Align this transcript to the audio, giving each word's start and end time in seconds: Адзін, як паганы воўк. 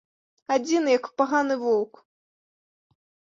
Адзін, 0.55 0.83
як 0.91 1.03
паганы 1.21 1.55
воўк. 1.65 2.01